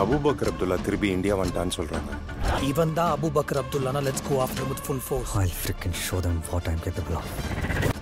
[0.00, 2.10] Abu Bakr Abdullah திருப்பி India வந்துட்டான்னு சொல்றாங்க
[2.70, 6.66] இவன் தான் Abu Bakr அப்துல்லானா let's go after with full force I'll freaking show them what
[6.68, 7.99] I'm capable of.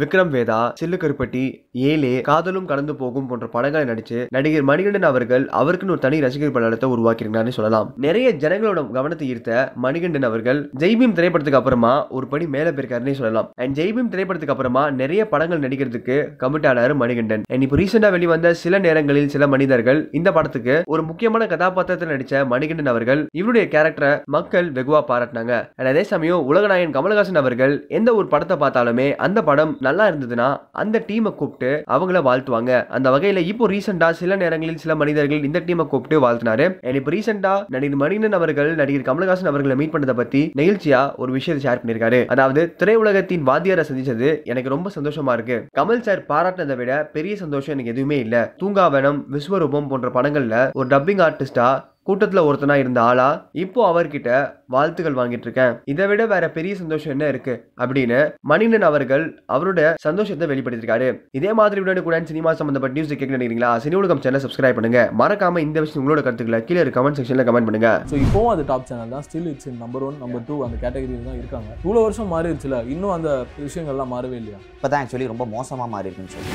[0.00, 1.42] Vikram Vedha Sillu Karupatti
[1.90, 6.88] Aelay காதலும் கடந்து போகும் போன்ற படங்களை நடிச்சு நடிகர் மணிகண்டன் அவர்கள் அவருக்குன்னு ஒரு தனி ரசிகர் படத்தை
[6.94, 7.88] உருவாக்கியிருந்தார்னு சொல்லலாம்.
[8.04, 9.52] நிறைய ஜனங்களோட கவனத்தை ஈர்த்த
[9.84, 13.48] மணிகண்டன் அவர்கள் ஜெய்பீம் திரைப்படத்துக்கு அப்புறமா ஒரு படி மேல போயிருக்காருன்னு சொல்லலாம்.
[13.62, 17.42] அண்ட் ஜெய்பீம் திரைப்படத்துக்கு அப்புறமா நிறைய படங்கள் நடிக்கிறதுக்கு கமிட் ஆனாரு மணிகண்டன்.
[17.52, 22.92] அண்ட் இப்போ ரீசெண்டா வெளிவந்த சில நேரங்களில் சில மனிதர்கள் இந்த படத்துக்கு ஒரு முக்கியமான கதாபாத்திரத்தில் நடிச்ச மணிகண்டன்
[22.94, 25.54] அவர்கள் இவருடைய கேரக்டரை மக்கள் வெகுவா பாராட்டினாங்க.
[25.78, 30.48] அண்ட் அதே சமயம் உலகநாயகன் கமலஹாசன் அவர்கள் எந்த ஒரு படத்தை பார்த்தாலுமே அந்த படம் நல்லா இருந்ததுன்னா
[30.82, 32.72] அந்த டீமை கூப்பிட்டு அவங்கள வாழ்த்துவாங்க.
[32.96, 36.66] அந்த வகையில இப்போ ரீசெண்டா சில நேரங்களில் சில மனிதர்கள் இந்த டீமை கூப்பிட்டு வாழ்த்தினாரு.
[37.00, 41.80] இப்போ ரீசெண்டா நடிகர் மணிகண்டன் அவர்கள் நடிகர் கமலஹாசன் அவர்களை மீட் பண்ணதை பத்தி நெகிழ்ச்சியா ஒரு விஷயத்தை ஷேர்
[41.82, 42.20] பண்ணியிருக்காரு.
[42.34, 45.58] அதாவது திரையுலகத்தின் வாத்தியாரை சந்திச்சது எனக்கு ரொம்ப சந்தோஷமா இருக்கு.
[45.78, 48.36] கமல் சார் பாராட்டினதை விட பெரிய சந்தோஷம் எனக்கு எதுவுமே இல்ல.
[48.62, 51.68] தூங்காவனம் விஸ்வரூபம் போன்ற படங்கள்ல ஒரு டப்பிங் ஆர்டிஸ்டா
[52.08, 53.26] கூட்டத்துல ஒருத்தனா இருந்த ஆளா
[53.62, 54.28] இப்போ அவர்கிட்ட
[54.74, 55.72] வாழ்த்துக்கள் வாங்கிட்டு இருக்கேன்.
[55.92, 57.54] இதை விட வேற பெரிய சந்தோஷம் என்ன இருக்கு?
[57.82, 58.18] அப்படின்னு
[58.50, 63.72] மணிகண்டன் அவர்கள் அவரோட சந்தோஷத்தை வெளிப்படுத்திருக்காரு இதே மாதிரி உடனே கூட சினிமா சம்பந்தப்பட்ட நியூஸ் கேட்க நினைக்கிறீங்களா?
[63.84, 65.02] சினி உலகம் சேனல் சப்ஸ்கிரைப் பண்ணுங்க.
[65.22, 67.90] மறக்காம இந்த விஷயம் உங்களோட கருத்துக்களை கீழே கமெண்ட் செக்ஷன்ல கமெண்ட் பண்ணுங்க.
[68.12, 69.26] ஸோ இப்போவும் அது டாப் சேனல் தான்.
[69.28, 71.70] Still it's number one number two அந்த கேட்டகரியில் தான் இருக்காங்க.
[71.84, 72.78] இவ்வளோ வருஷம் மாறிடுச்சுல.
[72.94, 73.30] இன்னும் அந்த
[73.66, 74.60] விஷயங்கள்லாம் மாறவே இல்லையா?
[74.78, 76.54] இப்போ தான் ஆக்சுவலி ரொம்ப மோசமாக மாறி இருக்குன்னு சொல்லி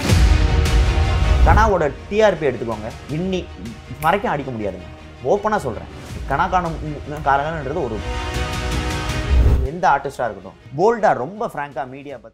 [1.47, 2.89] கனாவோட டிஆர்பி எடுத்துக்கோங்க.
[3.19, 3.41] இன்னி
[4.03, 4.89] மறைக்க அடிக்க முடியாதுங்க.
[5.23, 5.91] ஓப்பனாக சொல்கிறேன்
[6.29, 6.77] கனா காணும்
[7.79, 7.97] ஒரு
[9.65, 12.31] எந்த ஆர்டிஸ்டாக இருக்கட்டும் போல்டாக ரொம்ப ஃப்ராங்காக மீடியா பற்றி